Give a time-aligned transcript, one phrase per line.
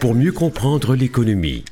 [0.00, 1.64] Pour mieux comprendre l'économie,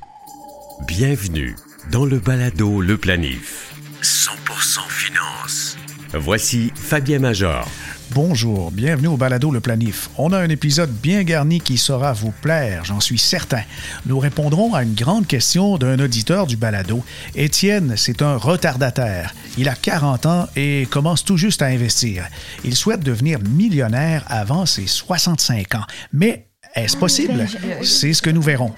[0.86, 1.54] bienvenue
[1.92, 3.74] dans le balado Le Planif.
[4.02, 5.76] 100% finance.
[6.14, 7.68] Voici Fabien Major.
[8.10, 10.10] Bonjour, bienvenue au Balado Le Planif.
[10.18, 13.62] On a un épisode bien garni qui saura vous plaire, j'en suis certain.
[14.06, 17.04] Nous répondrons à une grande question d'un auditeur du Balado.
[17.34, 19.34] Étienne, c'est un retardataire.
[19.58, 22.26] Il a 40 ans et commence tout juste à investir.
[22.64, 25.84] Il souhaite devenir millionnaire avant ses 65 ans.
[26.12, 27.46] Mais est-ce possible?
[27.82, 28.72] C'est ce que nous verrons.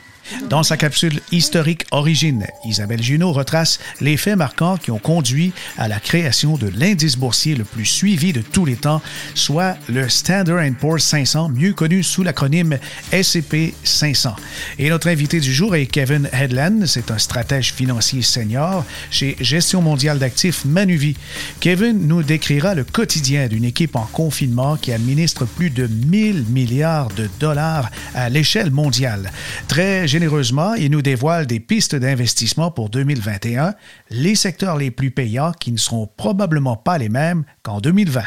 [0.48, 5.88] Dans sa capsule historique Origine, Isabelle Junot retrace les faits marquants qui ont conduit à
[5.88, 9.02] la création de l'indice boursier le plus suivi de tous les temps,
[9.34, 12.78] soit le Standard Poor's 500, mieux connu sous l'acronyme
[13.12, 14.34] SCP 500.
[14.78, 19.82] Et notre invité du jour est Kevin Headland, c'est un stratège financier senior chez Gestion
[19.82, 21.16] mondiale d'actifs Manuvie.
[21.60, 27.08] Kevin nous décrira le quotidien d'une équipe en confinement qui administre plus de 1000 milliards
[27.08, 29.30] de dollars à l'échelle mondiale.
[29.68, 33.74] Très généreusement, il nous dévoile des pistes d'investissement pour 2021,
[34.08, 38.22] les secteurs les plus payants qui ne seront probablement pas les mêmes qu'en 2020.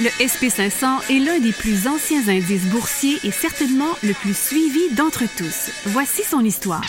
[0.00, 5.22] Le SP500 est l'un des plus anciens indices boursiers et certainement le plus suivi d'entre
[5.36, 5.70] tous.
[5.86, 6.84] Voici son histoire.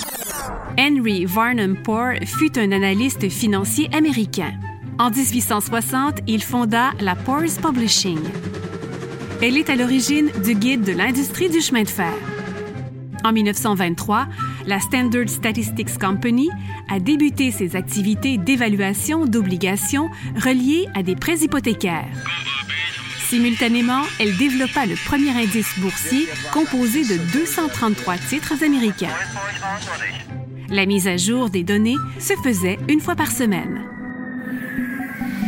[0.80, 4.52] Henry Varnum Poor fut un analyste financier américain.
[4.98, 8.18] En 1860, il fonda la Poor's Publishing.
[9.40, 12.14] Elle est à l'origine du guide de l'industrie du chemin de fer.
[13.24, 14.28] En 1923,
[14.66, 16.50] la Standard Statistics Company
[16.90, 22.08] a débuté ses activités d'évaluation d'obligations reliées à des prêts hypothécaires.
[23.28, 29.14] Simultanément, elle développa le premier indice boursier composé de 233 titres américains.
[30.70, 33.84] La mise à jour des données se faisait une fois par semaine.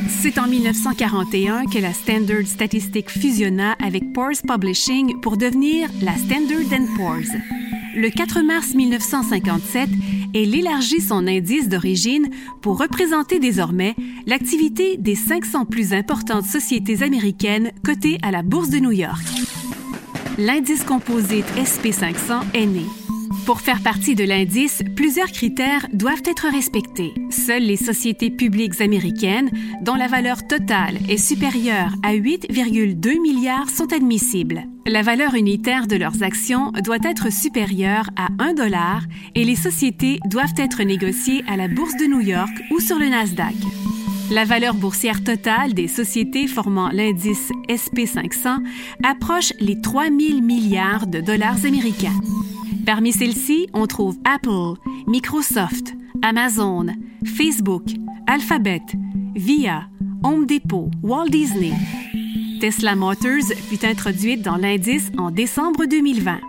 [0.09, 6.87] C'est en 1941 que la Standard Statistic fusionna avec Poor's Publishing pour devenir la Standard
[6.97, 7.29] Poor's.
[7.95, 9.89] Le 4 mars 1957,
[10.33, 12.29] elle élargit son indice d'origine
[12.61, 18.79] pour représenter désormais l'activité des 500 plus importantes sociétés américaines cotées à la Bourse de
[18.79, 19.23] New York.
[20.37, 22.85] L'indice composite SP500 est né.
[23.49, 27.15] Pour faire partie de l'indice, plusieurs critères doivent être respectés.
[27.31, 29.49] Seules les sociétés publiques américaines,
[29.81, 34.65] dont la valeur totale est supérieure à 8,2 milliards, sont admissibles.
[34.85, 39.01] La valeur unitaire de leurs actions doit être supérieure à 1 dollar
[39.33, 43.09] et les sociétés doivent être négociées à la Bourse de New York ou sur le
[43.09, 43.55] Nasdaq.
[44.29, 48.59] La valeur boursière totale des sociétés formant l'indice SP500
[49.03, 52.13] approche les 3 000 milliards de dollars américains.
[52.89, 54.73] Parmi celles-ci, on trouve Apple,
[55.05, 56.87] Microsoft, Amazon,
[57.23, 57.83] Facebook,
[58.25, 58.81] Alphabet,
[59.35, 59.83] Via,
[60.23, 61.71] Home Depot, Walt Disney.
[62.59, 66.39] Tesla Motors fut introduite dans l'indice en décembre 2020.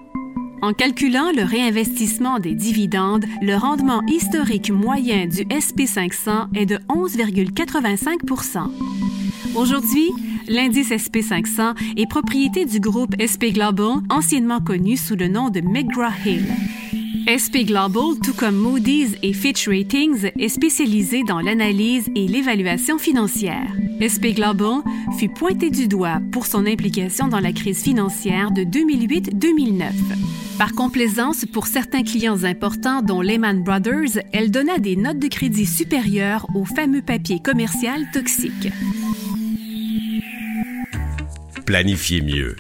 [0.63, 8.25] En calculant le réinvestissement des dividendes, le rendement historique moyen du SP500 est de 11,85
[9.57, 10.11] Aujourd'hui,
[10.49, 16.47] l'indice SP500 est propriété du groupe SP Global, anciennement connu sous le nom de McGraw-Hill.
[17.27, 23.71] SP Global, tout comme Moody's et Fitch Ratings, est spécialisé dans l'analyse et l'évaluation financière.
[24.01, 24.83] SP Global
[25.19, 29.91] fut pointé du doigt pour son implication dans la crise financière de 2008-2009.
[30.59, 35.67] Par complaisance pour certains clients importants, dont Lehman Brothers, elle donna des notes de crédit
[35.67, 38.71] supérieures au fameux papier commercial toxique.
[41.71, 42.57] Planifiez mieux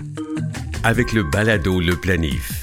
[0.85, 2.60] avec le balado Le Planif.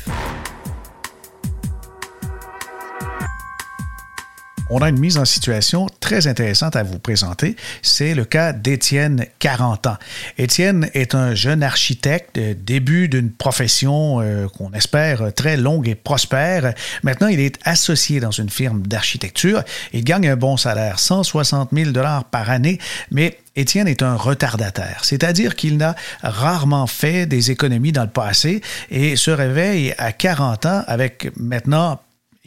[4.69, 7.55] On a une mise en situation très intéressante à vous présenter.
[7.81, 9.97] C'est le cas d'Étienne, 40 ans.
[10.37, 16.73] Étienne est un jeune architecte, début d'une profession euh, qu'on espère très longue et prospère.
[17.03, 19.63] Maintenant, il est associé dans une firme d'architecture.
[19.93, 22.79] Il gagne un bon salaire, 160 000 dollars par année,
[23.11, 28.61] mais Étienne est un retardataire, c'est-à-dire qu'il n'a rarement fait des économies dans le passé
[28.91, 31.99] et se réveille à 40 ans avec maintenant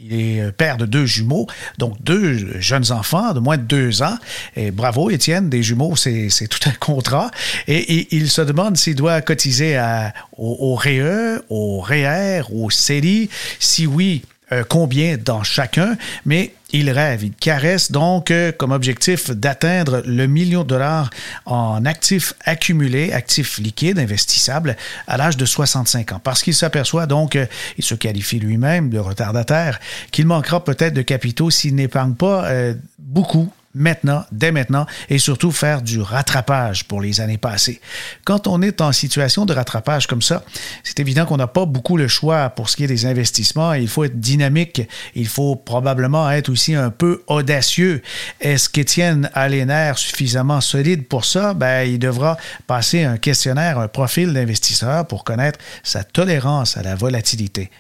[0.05, 1.47] il est euh, père de deux jumeaux,
[1.79, 4.17] donc deux jeunes enfants de moins de deux ans.
[4.57, 7.31] Et bravo, Étienne, des jumeaux, c'est tout un contrat.
[7.69, 13.29] Et, il se demande s'il doit cotiser à, au, au REE, au REER, au CELI.
[13.59, 19.31] Si oui, euh, combien dans chacun, mais il rêve, il caresse donc euh, comme objectif
[19.31, 21.11] d'atteindre le million de dollars
[21.47, 24.77] en actifs accumulés, actifs liquides, investissables,
[25.07, 26.21] à l'âge de 65 ans.
[26.23, 27.47] Parce qu'il s'aperçoit donc, euh,
[27.79, 29.81] il se qualifie lui-même de retardataire,
[30.11, 32.51] qu'il manquera peut-être de capitaux s'il n'épargne pas
[32.99, 37.81] beaucoup maintenant, dès maintenant, et surtout faire du rattrapage pour les années passées.
[38.25, 40.45] Quand on est en situation de rattrapage comme ça,
[40.83, 43.75] c'est évident qu'on n'a pas beaucoup le choix pour ce qui est des investissements.
[43.75, 44.83] Il faut être dynamique,
[45.15, 48.03] il faut probablement être aussi un peu audacieux.
[48.41, 51.55] Est-ce qu'Étienne a les nerfs suffisamment solides pour ça?
[51.55, 56.95] Ben, il devra passer un questionnaire, un profil d'investisseur pour connaître sa tolérance à la
[56.95, 57.71] volatilité.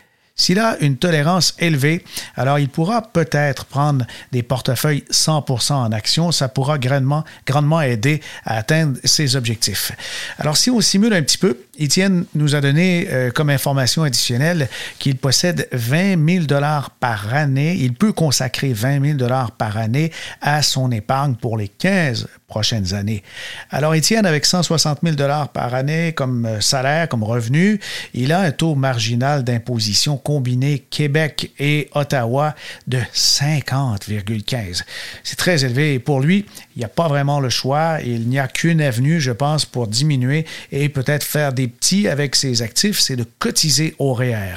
[0.40, 2.02] S'il a une tolérance élevée,
[2.34, 6.32] alors il pourra peut-être prendre des portefeuilles 100% en action.
[6.32, 9.92] Ça pourra grandement, grandement aider à atteindre ses objectifs.
[10.38, 14.68] Alors si on simule un petit peu, Étienne nous a donné euh, comme information additionnelle
[14.98, 17.74] qu'il possède 20 000 dollars par année.
[17.78, 20.12] Il peut consacrer 20 000 dollars par année
[20.42, 23.22] à son épargne pour les 15 prochaines années.
[23.70, 27.80] Alors Étienne, avec 160 000 dollars par année comme euh, salaire, comme revenu,
[28.12, 32.54] il a un taux marginal d'imposition combiné Québec et Ottawa
[32.88, 34.82] de 50,15.
[35.24, 36.44] C'est très élevé et pour lui,
[36.76, 37.98] il n'y a pas vraiment le choix.
[38.04, 42.36] Il n'y a qu'une avenue, je pense, pour diminuer et peut-être faire des petit avec
[42.36, 44.56] ses actifs, c'est de cotiser au REER.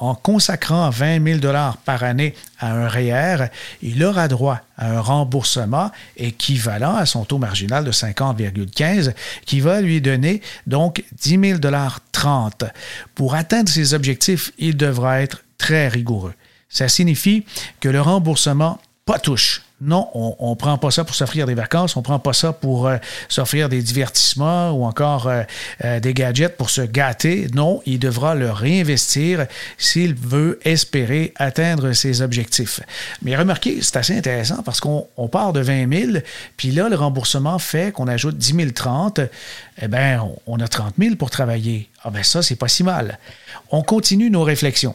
[0.00, 3.46] En consacrant 20 000 dollars par année à un REER,
[3.82, 9.12] il aura droit à un remboursement équivalent à son taux marginal de 50,15
[9.46, 12.64] qui va lui donner donc 10 000 dollars 30.
[13.14, 16.34] Pour atteindre ses objectifs, il devra être très rigoureux.
[16.68, 17.44] Ça signifie
[17.80, 21.96] que le remboursement pas touche non, on ne prend pas ça pour s'offrir des vacances,
[21.96, 22.96] on ne prend pas ça pour euh,
[23.28, 25.42] s'offrir des divertissements ou encore euh,
[25.84, 27.48] euh, des gadgets pour se gâter.
[27.54, 32.80] Non, il devra le réinvestir s'il veut espérer atteindre ses objectifs.
[33.22, 36.18] Mais remarquez, c'est assez intéressant parce qu'on part de 20 000,
[36.56, 39.20] puis là, le remboursement fait qu'on ajoute 10 000 30.
[39.82, 41.90] Eh bien, on a 30 000 pour travailler.
[42.04, 43.18] Ah ben ça, c'est pas si mal.
[43.70, 44.94] On continue nos réflexions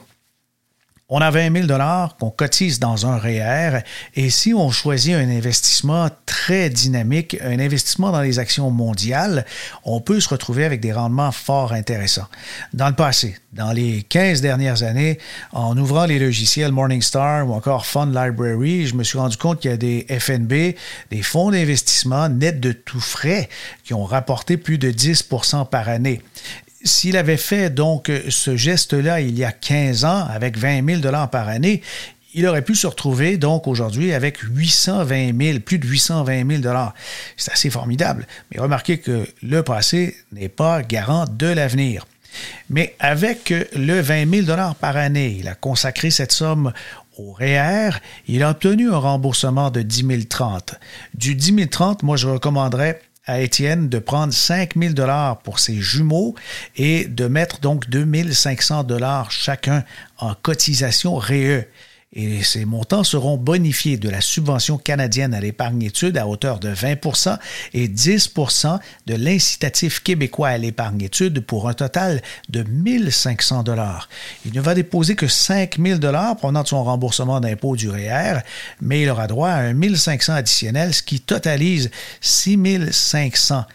[1.10, 3.80] on a 20 000 dollars qu'on cotise dans un REER
[4.16, 9.46] et si on choisit un investissement très dynamique, un investissement dans les actions mondiales,
[9.84, 12.28] on peut se retrouver avec des rendements fort intéressants.
[12.74, 15.18] Dans le passé, dans les 15 dernières années,
[15.52, 19.72] en ouvrant les logiciels Morningstar ou encore Fund Library, je me suis rendu compte qu'il
[19.72, 20.76] y a des FNB,
[21.10, 23.50] des fonds d'investissement nets de tout frais
[23.84, 26.22] qui ont rapporté plus de 10% par année
[26.84, 31.30] s'il avait fait donc ce geste-là il y a 15 ans avec 20 000 dollars
[31.30, 31.82] par année,
[32.34, 36.94] il aurait pu se retrouver donc aujourd'hui avec 820 000, plus de 820 000 dollars.
[37.38, 38.28] C'est assez formidable.
[38.52, 42.06] Mais remarquez que le passé n'est pas garant de l'avenir.
[42.70, 46.72] Mais avec le 20 000 dollars par année, il a consacré cette somme
[47.18, 47.90] au REER,
[48.28, 50.76] il a obtenu un remboursement de 10 030.
[51.16, 55.76] Du 10 030, moi je recommanderais à Étienne de prendre 5 000 dollars pour ses
[55.76, 56.36] jumeaux
[56.76, 59.84] et de mettre donc 2 500 dollars chacun
[60.18, 61.68] en cotisation REE
[62.14, 66.74] et ces montants seront bonifiés de la subvention canadienne à l'épargne études à hauteur de
[66.74, 67.38] 20%
[67.74, 74.10] et 10% de l'incitatif québécois à l'épargne études pour un total de 1500 dollars.
[74.46, 78.40] Il ne va déposer que 5000 dollars pendant son remboursement d'impôt du REER,
[78.82, 81.92] mais il aura droit à un 1500 additionnel, ce qui totalise
[82.22, 83.66] 6500.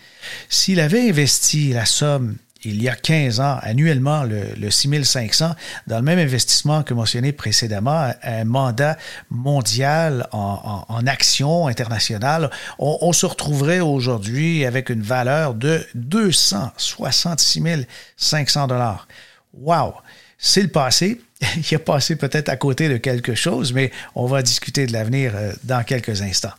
[0.49, 5.55] S'il avait investi la somme il y a 15 ans, annuellement, le, le 6500,
[5.87, 8.97] dans le même investissement que mentionné précédemment, un mandat
[9.31, 19.07] mondial en, action internationale, on, se retrouverait aujourd'hui avec une valeur de 266 500 dollars.
[19.53, 19.95] Wow!
[20.39, 21.21] C'est le passé.
[21.71, 25.33] Il a passé peut-être à côté de quelque chose, mais on va discuter de l'avenir
[25.35, 26.53] euh, dans quelques instants.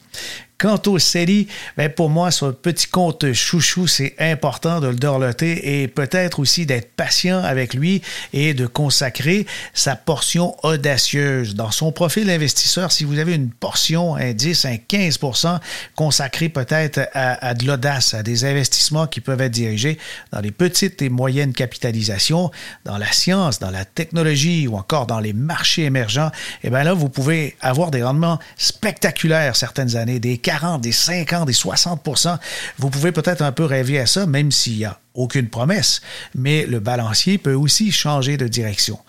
[0.58, 5.82] Quant au CELI, ben pour moi, ce petit compte chouchou, c'est important de le dorloter
[5.82, 11.56] et peut-être aussi d'être patient avec lui et de consacrer sa portion audacieuse.
[11.56, 15.60] Dans son profil investisseur, si vous avez une portion, un 10, un 15%
[15.96, 19.98] consacrée peut-être à, de l'audace, à des investissements qui peuvent être dirigés
[20.32, 22.50] dans les petites et moyennes capitalisations,
[22.86, 26.32] dans la science, dans la technologie ou encore dans les marchés émergents,
[26.64, 31.54] eh bien là, vous pouvez avoir des rendements spectaculaires certaines années, 40, des 50, des
[31.54, 32.38] 60%
[32.78, 36.02] Vous pouvez peut-être un peu rêver à ça, même s'il y a aucune promesse,
[36.36, 39.00] mais le balancier peut aussi changer de direction.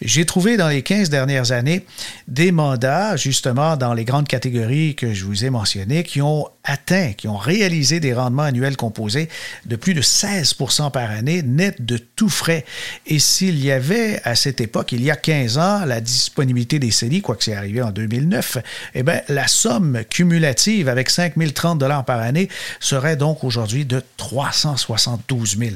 [0.00, 1.84] J'ai trouvé dans les 15 dernières années
[2.28, 7.12] des mandats, justement, dans les grandes catégories que je vous ai mentionnées, qui ont atteint,
[7.12, 9.28] qui ont réalisé des rendements annuels composés
[9.66, 12.64] de plus de 16% par année, net de tout frais.
[13.06, 16.90] Et s'il y avait à cette époque, il y a 15 ans, la disponibilité des
[16.90, 18.58] CELI, quoi que c'est arrivé en 2009,
[18.94, 22.48] eh bien, la somme cumulative avec 5 030 dollars par année
[22.80, 25.70] serait donc aujourd'hui de 372 12 000.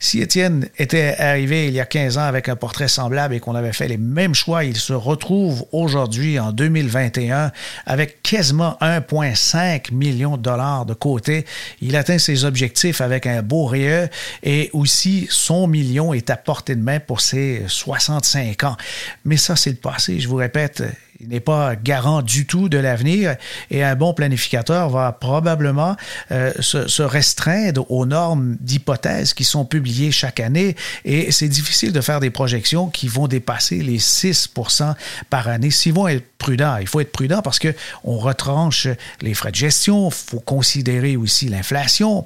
[0.00, 3.54] Si Étienne était arrivé il y a 15 ans avec un portrait semblable et qu'on
[3.54, 7.52] avait fait les mêmes choix, il se retrouve aujourd'hui en 2021
[7.86, 11.44] avec quasiment 1,5 million de dollars de côté.
[11.80, 14.08] Il atteint ses objectifs avec un beau RIE
[14.42, 18.76] et aussi son million est à portée de main pour ses 65 ans.
[19.24, 20.20] Mais ça, c'est le passé.
[20.20, 20.82] Je vous répète,
[21.20, 23.34] il n'est pas garant du tout de l'avenir
[23.72, 25.96] et un bon planificateur va probablement
[26.30, 32.00] euh, se, restreindre aux normes d'hypothèses qui sont publiées chaque année et c'est difficile de
[32.00, 34.94] faire des projections qui vont dépasser les 6%
[35.28, 35.72] par année.
[35.72, 38.86] S'ils vont être prudents, il faut être prudent parce que on retranche
[39.20, 42.24] les frais de gestion, il faut considérer aussi l'inflation.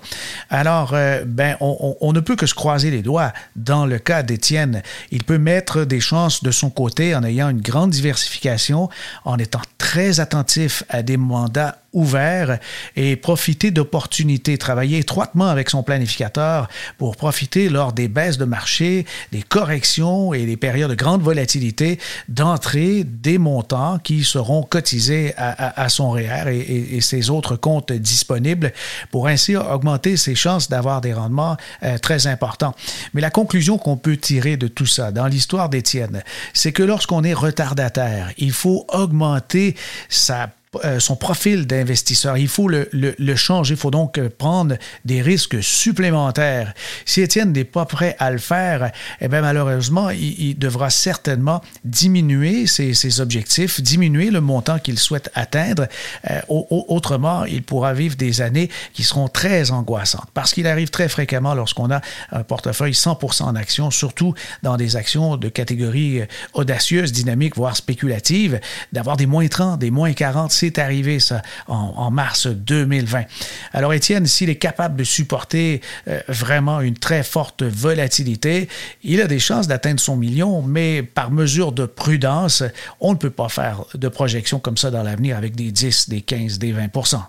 [0.50, 3.32] Alors, euh, ben, on, ne peut que se croiser les doigts.
[3.56, 7.62] Dans le cas d'Étienne, il peut mettre des chances de son côté en ayant une
[7.62, 8.81] grande diversification
[9.24, 12.58] en étant très attentif à des mandats ouvert
[12.96, 16.68] et profiter d'opportunités, travailler étroitement avec son planificateur
[16.98, 21.98] pour profiter lors des baisses de marché, des corrections et des périodes de grande volatilité
[22.28, 28.72] d'entrer des montants qui seront cotisés à, son REER et, ses autres comptes disponibles
[29.10, 32.74] pour ainsi augmenter ses chances d'avoir des rendements euh, très importants.
[33.14, 36.22] Mais la conclusion qu'on peut tirer de tout ça dans l'histoire d'Étienne,
[36.54, 39.76] c'est que lorsqu'on est retardataire, il faut augmenter
[40.08, 40.50] sa
[40.98, 42.38] son profil d'investisseur.
[42.38, 43.74] Il faut le, le, changer.
[43.74, 46.72] Il faut donc euh, prendre des risques supplémentaires.
[47.04, 52.66] Si Étienne n'est pas prêt à le faire, eh bien, malheureusement, il, devra certainement diminuer
[52.66, 55.88] ses, ses, objectifs, diminuer le montant qu'il souhaite atteindre.
[56.30, 60.28] Euh, autrement, il pourra vivre des années qui seront très angoissantes.
[60.32, 62.00] Parce qu'il arrive très fréquemment lorsqu'on a
[62.30, 66.22] un portefeuille 100% en actions, surtout dans des actions de catégorie
[66.54, 68.60] audacieuse, dynamique, voire spéculative,
[68.92, 71.18] d'avoir des moins 30, des moins 40 c'est arrivé,
[71.66, 73.24] en, mars 2020.
[73.72, 78.68] Alors, Étienne, s'il est capable de supporter euh, vraiment une très forte volatilité,
[79.02, 82.62] il a des chances d'atteindre son million, mais par mesure de prudence,
[83.00, 86.20] on ne peut pas faire de projection comme ça dans l'avenir avec des 10, des
[86.20, 87.20] 15, des 20%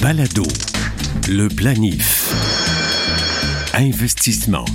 [0.00, 0.46] Balado,
[1.28, 2.32] le planif.
[3.74, 4.66] Investissement.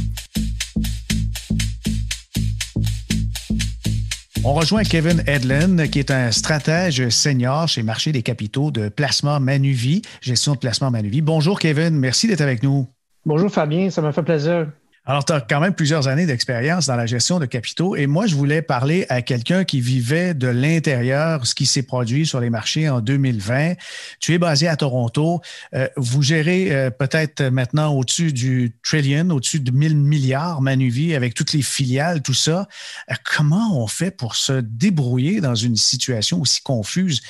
[4.44, 9.40] On rejoint Kevin Edlin, qui est un stratège senior chez Marché des capitaux de placement
[9.40, 11.22] Manuvie, gestion de placement Manuvie.
[11.22, 12.88] Bonjour Kevin, merci d'être avec nous.
[13.24, 14.72] Bonjour Fabien, ça m'a fait plaisir.
[15.04, 18.28] Alors, tu as quand même plusieurs années d'expérience dans la gestion de capitaux et moi,
[18.28, 22.52] je voulais parler à quelqu'un qui vivait de l'intérieur ce qui s'est produit sur les
[22.52, 23.74] marchés en 2020.
[24.20, 25.42] Tu es basé à Toronto.
[25.74, 31.34] Euh, vous gérez euh, peut-être maintenant au-dessus du trillion, au-dessus de 1000 milliards Manuvie avec
[31.34, 32.68] toutes les filiales, tout ça.
[33.10, 37.22] Euh, comment on fait pour se débrouiller dans une situation aussi confuse?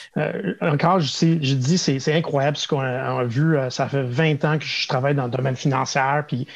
[0.59, 1.07] encore, je,
[1.41, 3.57] je dis, c'est incroyable ce qu'on a, a, vu.
[3.69, 6.47] Ça fait 20 ans que je travaille dans le domaine financier, puis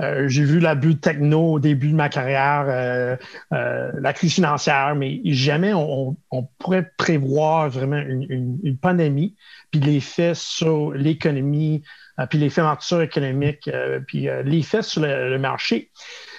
[0.00, 3.16] euh, j'ai vu l'abus de techno au début de ma carrière, euh,
[3.52, 6.16] euh, la crise financière, mais jamais on,
[6.58, 9.34] pourrait prévoir vraiment une, pandémie,
[9.70, 11.82] puis l'effet sur l'économie,
[12.30, 13.68] puis l'effet nature économique,
[14.06, 15.90] puis l'effet sur le, marché.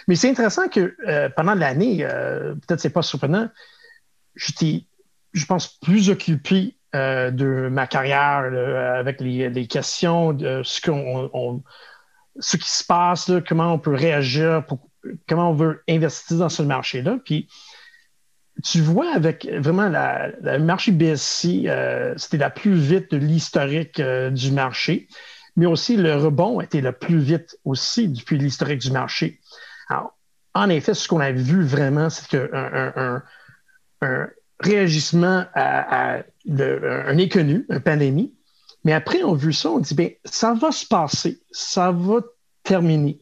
[0.07, 0.95] Mais c'est intéressant que
[1.35, 2.05] pendant l'année,
[2.67, 3.49] peut-être c'est pas surprenant,
[4.35, 4.85] j'étais,
[5.33, 8.51] je pense, plus occupé de ma carrière
[8.97, 11.63] avec les, questions de ce qu'on
[12.39, 14.63] ce qui se passe, comment on peut réagir,
[15.27, 17.17] comment on veut investir dans ce marché-là.
[17.23, 17.47] Puis,
[18.63, 24.29] tu vois, avec vraiment le marché BSC, euh, c'était la plus vite de l'historique euh,
[24.29, 25.07] du marché,
[25.55, 29.39] mais aussi le rebond était le plus vite aussi depuis l'historique du marché.
[29.89, 30.17] Alors,
[30.53, 33.23] en effet, ce qu'on a vu vraiment, c'est qu'un
[34.01, 34.27] un,
[34.59, 36.17] réagissement à
[36.49, 38.33] un inconnu, une pandémie,
[38.83, 42.21] mais après, on a vu ça, on dit, bien, ça va se passer, ça va
[42.63, 43.19] terminer.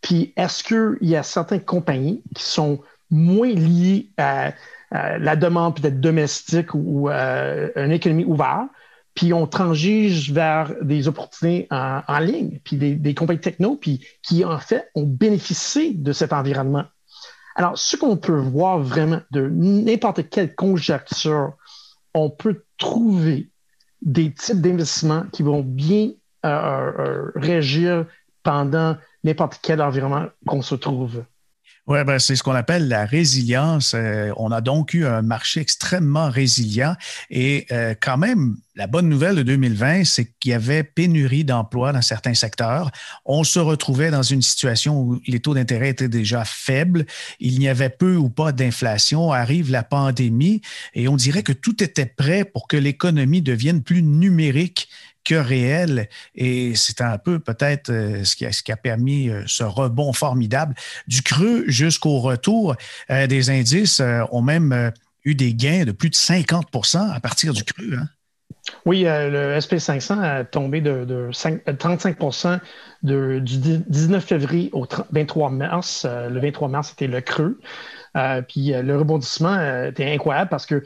[0.00, 2.80] Puis, est-ce qu'il y a certaines compagnies qui sont
[3.10, 4.52] moins liées à,
[4.90, 8.68] la demande peut-être domestique ou à une économie ouverte,
[9.14, 14.58] puis on transige vers des opportunités en, ligne, puis des, compagnies techno, puis qui, en
[14.58, 16.84] fait, ont bénéficié de cet environnement?
[17.54, 21.54] Alors, ce qu'on peut voir vraiment de n'importe quelle conjecture,
[22.12, 23.51] on peut trouver
[24.02, 26.10] des types d'investissements qui vont bien
[26.44, 28.06] euh, euh, régir
[28.42, 31.24] pendant n'importe quel environnement qu'on se trouve.
[31.88, 33.94] Oui, ben, c'est ce qu'on appelle la résilience.
[33.94, 36.94] Euh, on a donc eu un marché extrêmement résilient
[37.28, 41.92] et euh, quand même, la bonne nouvelle de 2020, c'est qu'il y avait pénurie d'emplois
[41.92, 42.92] dans certains secteurs.
[43.24, 47.04] On se retrouvait dans une situation où les taux d'intérêt étaient déjà faibles.
[47.40, 49.32] Il n'y avait peu ou pas d'inflation.
[49.32, 50.62] Arrive la pandémie
[50.94, 54.88] et on dirait que tout était prêt pour que l'économie devienne plus numérique
[55.24, 56.08] que réel.
[56.34, 60.74] Et c'est un peu peut-être ce, qui a, ce qui a permis ce rebond formidable
[61.06, 62.76] du creux jusqu'au retour.
[63.08, 64.92] des indices ont même
[65.24, 67.94] eu des gains de plus de 50% à partir du creux.
[67.98, 68.08] Hein?
[68.86, 72.60] Oui, le SP500 a tombé de, 35%
[73.02, 76.06] du 19 février au 23 mars.
[76.06, 77.58] le 23 mars, c'était le creux.
[78.16, 80.84] Euh, puis euh, le rebondissement euh, était incroyable parce que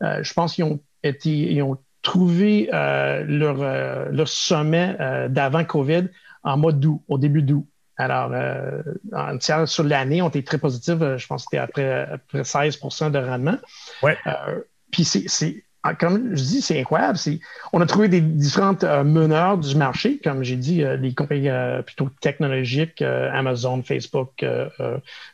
[0.00, 1.60] je pense qu'ils ont été,
[2.08, 4.96] trouvé leur, leur, sommet
[5.28, 6.08] d'avant COVID
[6.42, 7.66] en mois d'août, au début d'août.
[7.96, 8.32] Alors,
[9.12, 10.98] en tiers sur l'année, on était très positifs.
[10.98, 13.58] Je pense que c'était après, 16% de rendement.
[14.02, 14.16] Ouais.
[14.90, 15.64] puis c'est,
[15.98, 17.18] comme je dis, c'est incroyable.
[17.72, 21.50] on a trouvé des différentes meneurs du marché, comme j'ai dit, des compagnies
[21.84, 24.44] plutôt technologiques, Amazon, Facebook,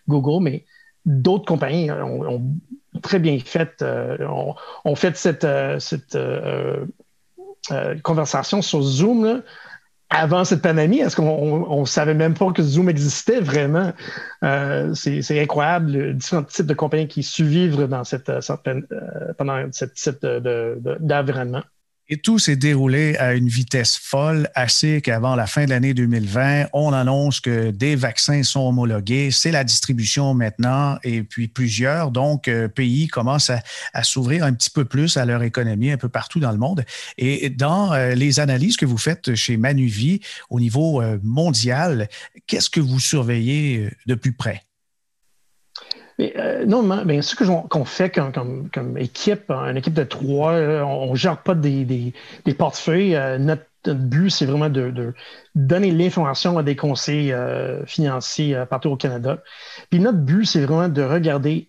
[0.09, 0.64] Google, mais
[1.07, 2.43] d'autres compagnies ont,
[3.05, 4.17] très bien fait, euh,
[4.85, 5.79] ont, fait cette, euh,
[7.71, 9.43] euh, conversation sur Zoom
[10.09, 11.01] avant cette pandémie.
[11.01, 13.93] Est-ce qu'on ne savait même pas que Zoom existait vraiment?
[14.95, 18.33] c'est incroyable, différents types de compagnies qui survivent dans cette,
[19.39, 21.63] pendant cette type d'environnement.
[22.11, 26.67] Et tout s'est déroulé à une vitesse folle, assez qu'avant la fin de l'année 2020,
[26.75, 29.31] on annonce que des vaccins sont homologués.
[29.31, 34.69] C'est la distribution maintenant, et puis plusieurs donc euh, pays commencent à, s'ouvrir un petit
[34.69, 36.85] peu plus à leur économie un peu partout dans le monde.
[37.17, 40.21] Et dans euh, les analyses que vous faites chez Manuvie
[40.51, 42.11] au niveau euh, mondial,
[42.47, 44.63] qu'est-ce que vous surveillez de plus près?
[46.18, 51.12] Mais, euh, non, mais ce qu'on fait comme, équipe, une équipe de trois, euh, on
[51.12, 52.12] ne gère pas des,
[52.56, 53.16] portefeuilles.
[53.16, 55.12] Euh, notre, but, c'est vraiment de,
[55.54, 57.35] donner l'information à des conseils
[57.85, 59.42] financiers partout au Canada.
[59.90, 61.68] Puis notre but, c'est vraiment de regarder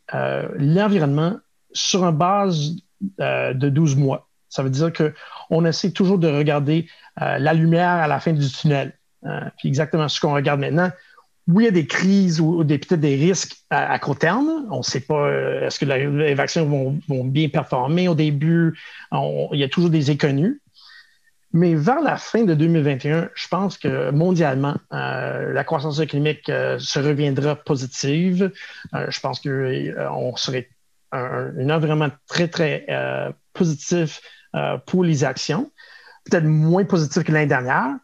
[0.57, 1.37] l'environnement
[1.73, 2.71] sur une base
[3.19, 4.29] de 12 mois.
[4.47, 6.87] Ça veut dire qu'on essaie toujours de regarder
[7.17, 8.93] la lumière à la fin du tunnel.
[9.57, 10.91] puis exactement ce qu'on regarde maintenant,
[11.47, 14.65] oui, il y a des crises ou, peut-être des risques à, court terme.
[14.71, 18.07] On ne sait pas euh, est-ce que les vaccins vont, bien performer?
[18.07, 18.77] Au début.
[19.11, 20.59] il y a toujours des inconnus.
[21.53, 26.77] Mais vers la fin de 2021, je pense que mondialement, euh, la croissance économique euh,
[26.79, 28.51] se reviendra positive.
[28.93, 30.69] je pense qu'on serait
[31.11, 32.87] un, un, environnement très, très
[33.53, 34.19] positif
[34.87, 35.71] pour les actions.
[36.25, 37.97] Peut-être moins positif que l'année dernière,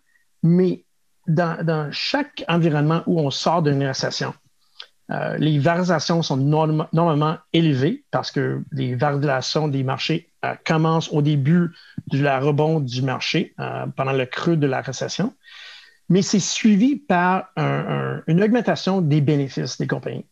[0.43, 0.85] mais
[1.27, 4.33] dans, chaque environnement où on sort d'une récession,
[5.11, 11.21] euh, les variations sont normalement élevées parce que les variations des marchés euh, commencent au
[11.21, 11.71] début
[12.07, 15.33] de la rebond du marché euh, pendant le creux de la récession,
[16.07, 17.49] mais c'est suivi par
[18.27, 20.25] une augmentation des bénéfices des compagnies.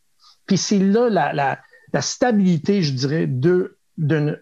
[0.45, 4.41] Puis c'est là la, stabilité, je dirais, d'une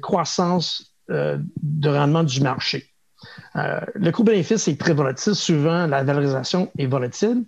[0.00, 2.90] croissance de rendement du marché.
[3.56, 5.34] Euh, le coût-bénéfice est très volatile.
[5.34, 7.44] Souvent, la valorisation est volatile,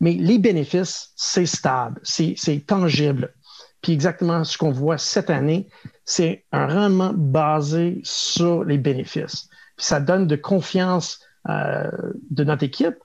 [0.00, 3.34] mais les bénéfices, c'est stable, c'est tangible.
[3.82, 5.68] Puis exactement ce qu'on voit cette année,
[6.04, 9.48] c'est un rendement basé sur les bénéfices.
[9.76, 11.90] Puis ça donne de confiance euh,
[12.30, 12.96] de notre équipe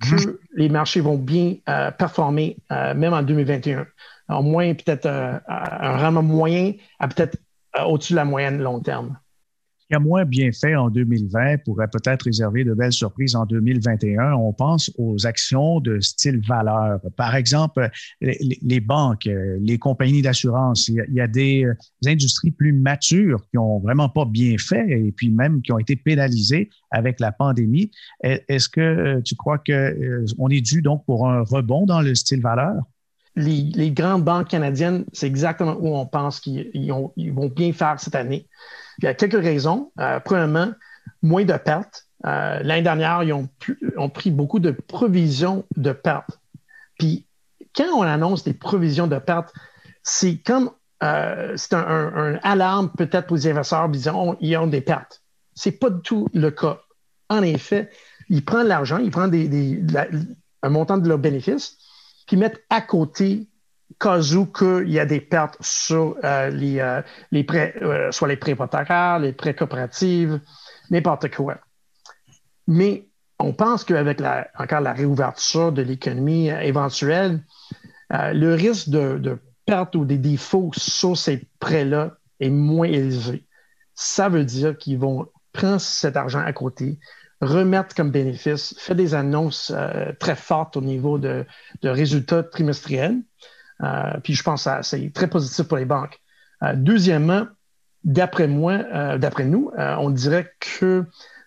[0.00, 0.38] que mhm.
[0.54, 3.86] les marchés vont bien euh, performer même en 2021.
[4.28, 7.36] Au moins, peut-être un rendement moyen à peut-être
[7.84, 9.18] au-dessus de la moyenne long terme
[9.94, 14.34] a moins bien fait en 2020 pourrait peut-être réserver de belles surprises en 2021.
[14.34, 17.00] On pense aux actions de style valeur.
[17.16, 17.88] Par exemple,
[18.20, 19.28] les, banques,
[19.60, 20.88] les compagnies d'assurance.
[20.88, 21.66] Il, y a des,
[22.06, 25.96] industries plus matures qui ont vraiment pas bien fait et puis même qui ont été
[25.96, 27.90] pénalisées avec la pandémie.
[28.22, 32.14] Est-ce que euh, tu crois qu'on euh, est dû donc pour un rebond dans le
[32.14, 32.74] style valeur?
[33.36, 38.46] Les, grandes banques canadiennes, c'est exactement où on pense qu'ils vont bien faire cette année.
[39.00, 39.92] Il y a quelques raisons.
[39.98, 40.72] Euh, premièrement,
[41.22, 42.06] moins de pertes.
[42.26, 43.48] Euh, l'année dernière, ils ont,
[44.10, 46.38] pris beaucoup de provisions de pertes.
[46.98, 47.24] Puis,
[47.74, 49.52] quand on annonce des provisions de pertes,
[50.02, 50.70] c'est comme
[51.02, 55.22] euh, c'est un, alarme peut-être pour les investisseurs disant ils ont des pertes.
[55.54, 56.80] Ce n'est pas du tout le cas.
[57.30, 57.88] En effet,
[58.28, 59.32] ils prennent l'argent, ils prennent
[60.62, 61.78] un montant de leurs bénéfices,
[62.26, 63.48] puis mettent à côté
[64.00, 68.28] cas où qu'il y a des pertes sur euh, les, euh, les, prêts, euh, soit
[68.28, 70.30] les prêts hypothécaires, les prêts coopératifs,
[70.90, 71.58] n'importe quoi.
[72.66, 73.06] Mais
[73.38, 77.42] on pense qu'avec la, encore la réouverture de l'économie éventuelle,
[78.10, 83.46] le risque de, de perte ou des défauts sur ces prêts-là est moins élevé.
[83.94, 86.98] Ça veut dire qu'ils vont prendre cet argent à côté,
[87.40, 89.72] remettre comme bénéfice, faire des annonces
[90.18, 91.46] très fortes au niveau de
[91.82, 93.20] résultats trimestriels.
[93.82, 96.18] Euh, puis je pense que c'est très positif pour les banques.
[96.62, 97.46] Euh, deuxièmement,
[98.04, 101.04] d'après moi, euh, d'après nous, on dirait que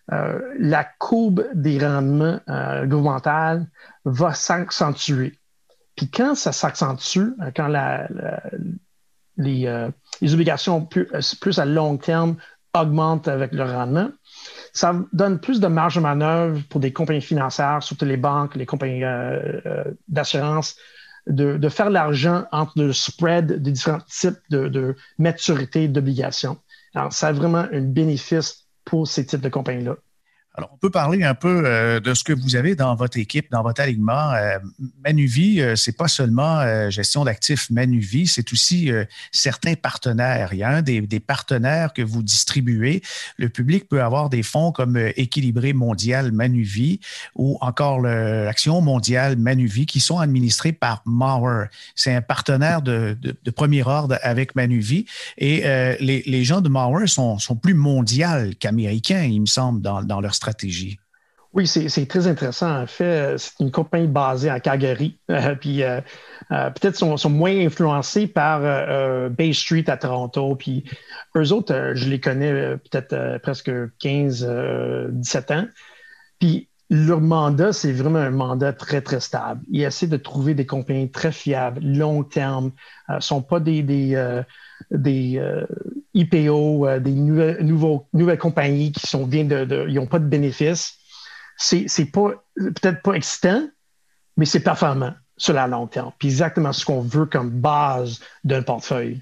[0.09, 2.39] la courbe des rendements
[2.85, 3.65] gouvernementaux
[4.03, 5.39] va s'accentuer.
[5.95, 7.69] Puis quand ça s'accentue, quand
[9.37, 9.89] les,
[10.21, 12.35] obligations plus, à long terme
[12.75, 14.09] augmentent avec le rendement,
[14.73, 18.65] ça donne plus de marge de manœuvre pour des compagnies financières, surtout les banques, les
[18.65, 19.05] compagnies
[20.09, 20.75] d'assurance,
[21.27, 26.57] de, faire l'argent entre le spread des différents types de, de maturité d'obligations.
[26.93, 29.95] Alors, ça a vraiment un bénéfice pour ces types de compagnies-là.
[30.55, 33.49] Alors, on peut parler un peu euh, de ce que vous avez dans votre équipe,
[33.51, 34.33] dans votre alignement.
[34.33, 34.59] Euh,
[35.03, 36.43] Manuvie, euh, c'est pas seulement
[36.91, 38.91] gestion d'actifs Manuvie, c'est aussi
[39.31, 40.49] certains partenaires.
[40.53, 43.01] Il y a un des, partenaires que vous distribuez.
[43.37, 46.99] Le public peut avoir des fonds comme Équilibré Mondial Manuvie
[47.35, 51.67] ou encore l'Action mondiale Manuvie qui sont administrés par Mauer.
[51.95, 53.17] C'est un partenaire de,
[53.55, 55.05] premier ordre avec Manuvie.
[55.37, 55.63] Et
[55.99, 60.42] les, gens de Mauer sont, plus mondiaux qu'américains, il me semble, dans, dans leur stratégie.
[61.53, 62.81] Oui, c'est très intéressant.
[62.81, 65.19] En fait, c'est une compagnie basée à Calgary.
[65.29, 66.01] Euh, puis euh,
[66.51, 68.61] euh, peut-être sont, sont moins influencés par
[69.29, 70.55] Bay Street à Toronto.
[70.55, 70.83] Puis
[71.35, 74.47] eux autres, je les connais peut-être presque 15,
[75.11, 75.67] 17 ans.
[76.39, 79.61] Puis leur mandat, c'est vraiment un mandat très, très stable.
[79.71, 82.71] Ils essaient de trouver des compagnies très fiables, long terme.
[83.09, 84.15] ne sont pas des,
[86.13, 87.65] IPO, des nouvelles,
[88.13, 90.99] nouvelles compagnies qui sont bien de, ils n'ont pas de bénéfices
[91.57, 93.67] c'est pas peut-être pas excitant,
[94.37, 96.11] mais c'est performant sur la long terme.
[96.19, 99.21] Puis exactement ce qu'on veut comme base d'un portefeuille.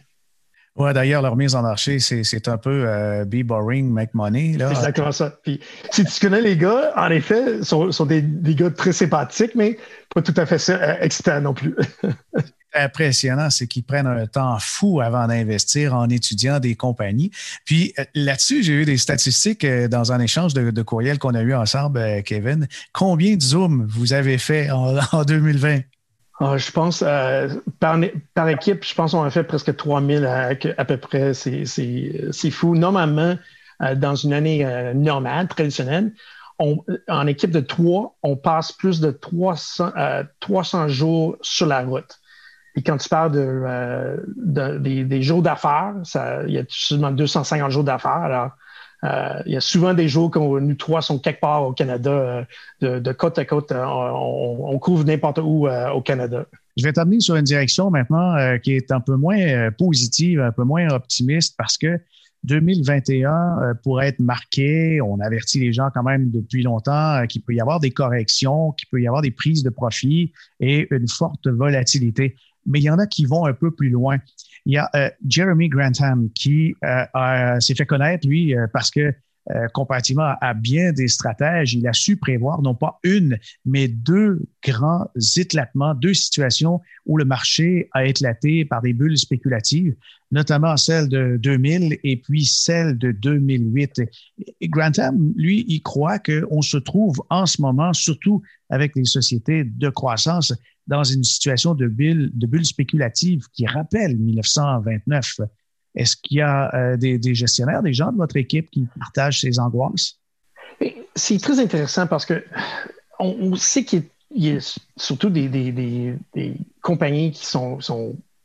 [0.77, 4.56] Oui, d'ailleurs, leur mise en marché, c'est un peu euh, be boring, make money.
[4.58, 5.38] C'est exactement ça.
[5.43, 5.60] Puis,
[5.91, 9.77] si tu connais les gars, en effet, sont, sont des, des, gars très sympathiques, mais
[10.15, 11.75] pas tout à fait euh, excitants non plus.
[12.73, 17.31] impressionnant, c'est qu'ils prennent un temps fou avant d'investir en étudiant des compagnies.
[17.65, 21.36] Puis euh, là-dessus, j'ai eu des statistiques euh, dans un échange de, de courriels qu'on
[21.36, 22.67] a eu ensemble, euh, Kevin.
[22.93, 25.81] Combien de Zoom vous avez fait en, 2020?
[26.39, 27.03] Ah, je pense,
[27.79, 31.36] par, équipe, je pense qu'on a fait presque 3000 à, à peu près.
[31.36, 32.75] C'est fou.
[32.75, 33.38] Normalement,
[33.97, 36.13] dans une année normale, traditionnelle,
[37.07, 39.91] en équipe de trois, on passe plus de 300,
[40.39, 42.20] 300 jours sur la route.
[42.75, 45.93] Et quand tu parles de, euh, des, jours d'affaires,
[46.47, 48.12] il y a seulement 250 jours d'affaires.
[48.12, 48.51] Alors,
[49.03, 52.45] euh, il y a souvent des jours où nous trois sommes quelque part au Canada,
[52.84, 53.73] euh, de, côte à côte.
[53.75, 56.45] On, couvre n'importe où au Canada.
[56.77, 60.63] Je vais t'amener sur une direction maintenant qui est un peu moins positive, un peu
[60.63, 61.99] moins optimiste parce que
[62.43, 67.62] 2021 pourrait être marqué, on avertit les gens quand même depuis longtemps qu'il peut y
[67.62, 72.36] avoir des corrections, qu'il peut y avoir des prises de profit et une forte volatilité
[72.65, 74.17] mais il y en a qui vont un peu plus loin.
[74.65, 79.13] Il y a euh, Jeremy Grantham qui euh, s'est fait connaître, lui, euh, parce que
[79.73, 85.10] comparativement à bien des stratèges, il a su prévoir non pas une, mais deux grands
[85.36, 89.95] éclatements, deux situations où le marché a éclaté par des bulles spéculatives,
[90.32, 94.01] notamment celle de 2000 et puis celle de 2008.
[94.63, 99.89] Grantham, lui, il croit qu'on se trouve en ce moment, surtout avec les sociétés de
[99.89, 100.54] croissance,
[100.88, 105.41] dans une situation de bulle, de bulle spéculative qui rappelle 1929.
[105.95, 109.60] Est-ce qu'il y a euh, des, gestionnaires, des gens de votre équipe qui partagent ces
[109.60, 110.17] angoisses?
[111.15, 112.43] C'est très intéressant parce que
[113.19, 116.15] on, sait qu'il y, a surtout des,
[116.82, 117.77] compagnies qui sont,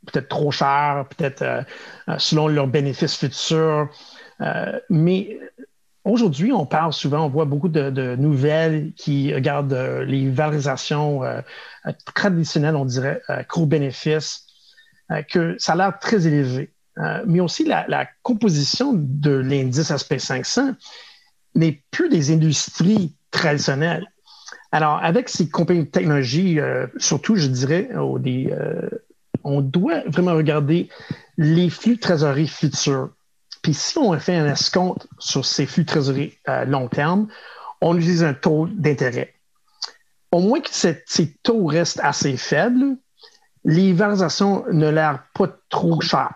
[0.05, 1.61] peut-être trop chères, peut-être euh,
[2.09, 3.89] euh, selon leurs bénéfices futurs.
[4.89, 5.39] mais
[6.03, 11.21] Aujourd'hui, on parle souvent, on voit beaucoup de, nouvelles qui regardent les valorisations
[12.15, 14.45] traditionnelles, on dirait, euh, court-bénéfice,
[15.29, 16.69] que ça a l'air très élevé.
[17.25, 20.75] Mais aussi, la, composition de l'indice SP500
[21.55, 24.07] n'est plus des industries traditionnelles.
[24.71, 26.59] Alors, avec ces compagnies de technologie,
[26.97, 27.89] surtout, je dirais,
[29.43, 30.89] on doit vraiment regarder
[31.37, 33.09] les flux de trésorerie futurs.
[33.61, 37.27] Puis si on fait un escompte sur ces flux de trésorerie à long terme,
[37.81, 39.33] on utilise un taux d'intérêt.
[40.31, 42.97] Au moins que ces taux restent assez faibles,
[43.63, 46.35] les valorisations ne l'air pas trop chères.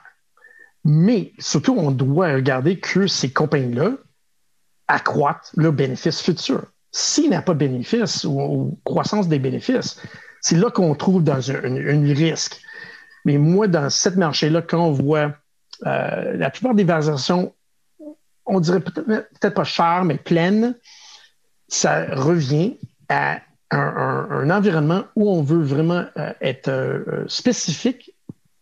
[0.84, 3.92] Mais surtout, on doit regarder que ces compagnies-là
[4.88, 6.66] accroissent leurs bénéfices futurs.
[6.92, 10.02] S'il n'y a pas de bénéfices ou, croissance des bénéfices,
[10.42, 12.60] c'est là qu'on trouve dans un, risque.
[13.26, 15.36] Mais moi, dans ce marché-là, quand on voit
[15.86, 17.54] euh, la plupart des valorisations,
[18.46, 20.76] on dirait peut-être pas cher, mais pleines,
[21.68, 23.40] ça revient à
[23.70, 28.14] un, environnement où on veut vraiment euh, être euh, spécifique,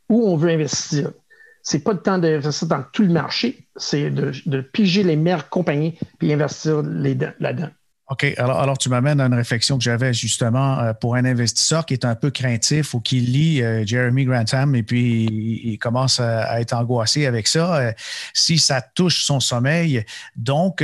[0.10, 1.12] où on veut investir.
[1.62, 5.98] C'est pas le temps d'investir dans tout le marché, c'est de, piger les meilleures compagnies
[6.18, 7.70] puis investir là-dedans.
[8.10, 8.26] OK.
[8.38, 11.94] Alors, alors tu m'amènes à une réflexion que j'avais justement euh, pour un investisseur qui
[11.94, 15.26] est un peu craintif ou qui lit euh, Jeremy Grantham et puis
[15.64, 17.76] il, commence à, être angoissé avec ça.
[17.78, 17.92] Euh,
[18.34, 20.04] si ça touche son sommeil,
[20.36, 20.84] donc,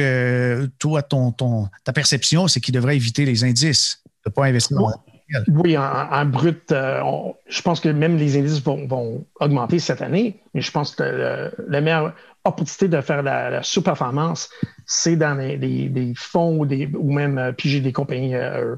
[0.78, 4.78] toi, ton, ton, ta perception, c'est qu'il devrait éviter les indices, de ne pas investir
[4.78, 4.92] dans
[5.48, 10.72] oui, en, brut, je pense que même les indices vont, augmenter cette année, mais je
[10.72, 12.14] pense que la meilleure
[12.46, 14.50] opportunité de faire la, sous-performance,
[14.86, 18.76] c'est dans des, fonds ou, des, ou même euh, piger des compagnies, euh,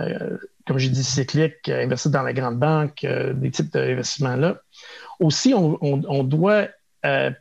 [0.00, 4.56] euh, comme j'ai dit, cycliques, investir dans les grandes banques, des types d'investissements-là.
[5.20, 6.68] Aussi, on, doit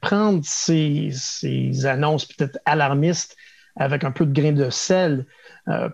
[0.02, 1.14] prendre ces,
[1.86, 3.38] annonces peut-être alarmistes
[3.76, 5.26] avec un peu de grain de sel.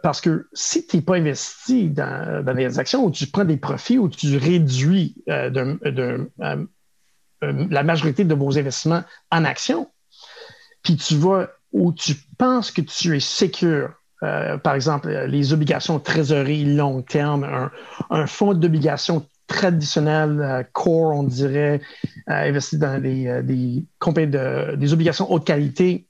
[0.02, 3.58] Parce que si tu n'es pas investi dans, dans, des actions où tu prends des
[3.58, 6.30] profits, ou tu réduis de,
[7.42, 9.90] la majorité de vos investissements en actions,
[10.84, 16.00] puis tu vas où tu penses que tu es sécure, euh, par exemple, les obligations
[16.00, 17.70] trésorerie long terme,
[18.10, 21.82] un, fonds d'obligations traditionnel, euh, core, on dirait,
[22.30, 23.86] euh, investi dans des, des,
[24.26, 26.08] de, des obligations haute qualité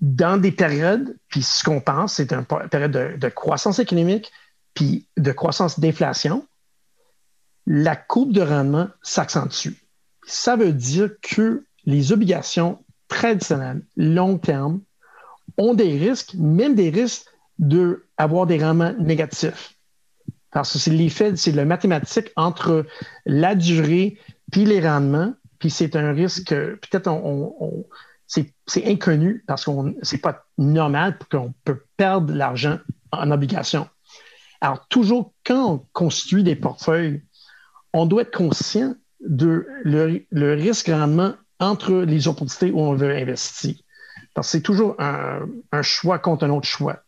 [0.00, 4.30] dans des périodes, puis ce qu'on pense, c'est une période de, croissance économique,
[4.74, 6.46] puis de croissance d'inflation,
[7.66, 9.70] la courbe de rendement s'accentue.
[10.26, 14.80] Ça veut dire que les obligations traditionnels, long terme,
[15.56, 17.26] ont des risques, même des risques
[17.58, 19.76] d'avoir des rendements négatifs.
[20.50, 22.84] Parce que c'est l'effet, c'est le mathématique entre
[23.24, 24.18] la durée
[24.50, 27.84] puis les rendements, puis c'est un risque, peut-être on,
[28.30, 29.70] c'est, inconnu parce que
[30.02, 32.78] c'est pas normal qu'on peut perdre l'argent
[33.10, 33.88] en obligation.
[34.60, 37.22] Alors, toujours quand on construit des portefeuilles,
[37.92, 43.74] on doit être conscient de le, le risque-rendement entre les opportunités où on veut investir.
[44.34, 47.02] Parce que c'est toujours un, choix contre un autre choix.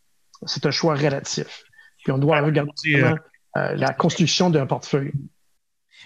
[0.47, 1.65] C'est un choix relatif.
[2.03, 3.15] Puis on doit regarder euh,
[3.57, 5.13] euh, la construction d'un portefeuille.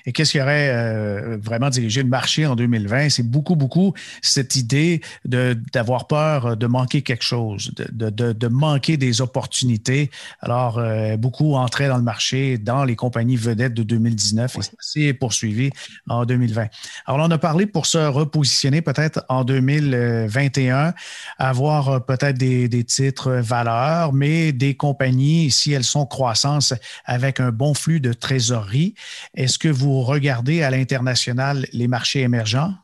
[0.05, 3.09] Et qu'est-ce qui aurait euh, vraiment dirigé le marché en 2020?
[3.11, 8.97] C'est beaucoup, beaucoup cette idée d'avoir peur de manquer quelque chose, de, de, de manquer
[8.97, 10.11] des opportunités.
[10.41, 15.13] Alors, euh, beaucoup entraient dans le marché, dans les compagnies vedettes de 2019 et c'est
[15.15, 15.71] poursuivi
[16.09, 16.67] en 2020.
[17.07, 20.95] Alors, on a parlé pour se repositionner peut-être en 2021,
[21.39, 27.41] avoir euh, peut-être des, des titres valeurs, mais des compagnies, si elles sont croissance avec
[27.41, 28.95] un bon flux de trésorerie,
[29.35, 32.75] est-ce que vous regardez à l'international les marchés émergents?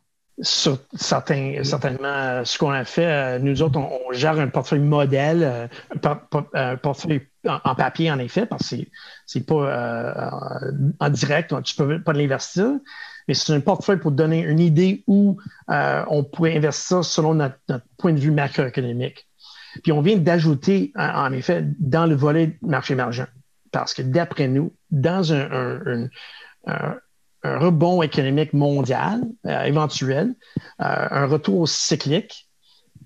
[0.43, 5.67] certainement, ce qu'on a fait, euh, nous autres, on, gère un portefeuille modèle, euh,
[6.55, 8.77] un portefeuille en, papier, en effet, parce que
[9.27, 10.31] ce n'est pas euh,
[11.01, 12.79] en direct, tu peux pas l'investir,
[13.29, 15.39] mais c'est un portefeuille pour donner une idée où
[15.69, 17.57] on pourrait investir selon notre,
[17.99, 19.29] point de vue macroéconomique.
[19.83, 23.27] Puis on vient d'ajouter, en effet, dans le volet marché émergent,
[23.73, 26.09] parce que d'après nous, dans un,
[26.67, 26.97] un,
[27.45, 30.35] rebond économique mondial euh, éventuel,
[30.81, 32.49] euh, un retour cyclique,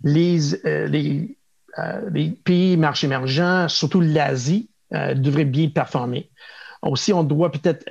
[0.03, 1.39] les, euh, les,
[2.13, 6.31] les, pays marchés émergents, surtout l'Asie, devraient bien performer.
[6.81, 7.85] Aussi, on doit peut-être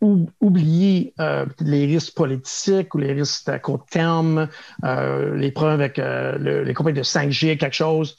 [0.00, 1.14] oublier
[1.60, 4.48] les risques politiques ou les risques à court terme,
[4.82, 8.16] les problèmes avec les compagnies de 5G, quelque chose.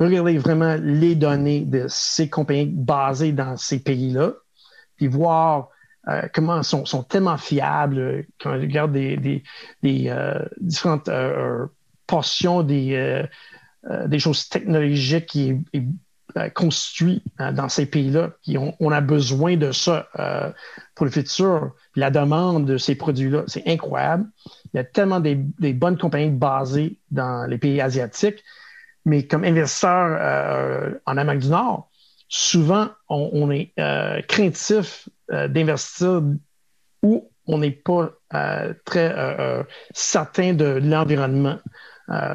[0.00, 4.32] Regardez vraiment les données de ces compagnies basées dans ces pays-là,
[4.96, 5.68] puis voir
[6.08, 9.42] euh, comment sont, sont tellement fiables euh, quand on regarde des,
[9.84, 11.10] euh, différentes
[12.06, 13.24] portions des,
[14.06, 15.84] des choses technologiques qui est,
[16.54, 18.30] construit dans ces pays-là.
[18.54, 20.08] On, on, a besoin de ça
[20.94, 21.72] pour le futur.
[21.96, 24.26] La demande de ces produits-là, c'est incroyable.
[24.72, 28.42] Il y a tellement des, bonnes compagnies basées dans les pays asiatiques,
[29.04, 31.90] mais comme investisseur en Amérique du Nord,
[32.28, 33.72] souvent, on, est
[34.28, 36.22] craintif euh, d'investir
[37.02, 41.58] où on n'est pas euh, très euh, certain de l'environnement.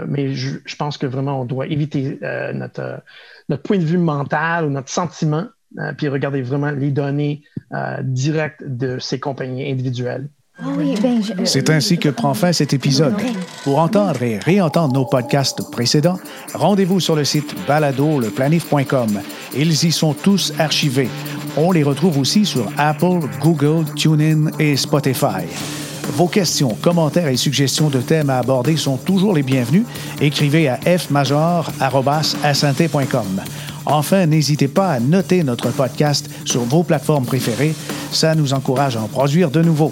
[0.07, 2.19] mais je, pense que vraiment, on doit éviter
[2.53, 3.03] notre
[3.63, 5.47] point de vue mental ou notre sentiment,
[5.97, 7.43] puis regarder vraiment les données
[8.01, 10.29] directes de ces compagnies individuelles.
[10.57, 10.67] Ah
[11.01, 13.15] ben, C'est ainsi que prend fin cet épisode.
[13.63, 16.17] Pour entendre et réentendre nos podcasts précédents,
[16.53, 19.19] rendez-vous sur le site baladoleplanif.com.
[19.55, 21.09] Ils y sont tous archivés.
[21.57, 25.45] On les retrouve aussi sur Apple, Google, TuneIn et Spotify.
[26.13, 29.83] Vos questions, commentaires et suggestions de thèmes à aborder sont toujours les bienvenus.
[30.21, 31.71] Écrivez à fmajor.com.
[33.85, 37.75] Enfin, n'hésitez pas à noter notre podcast sur vos plateformes préférées.
[38.11, 39.91] Ça nous encourage à en produire de nouveaux.